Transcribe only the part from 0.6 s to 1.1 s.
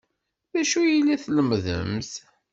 acu ay